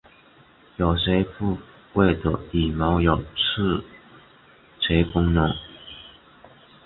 [0.77, 1.59] 有些部
[1.93, 3.83] 位的羽毛有触
[4.79, 5.55] 觉功能。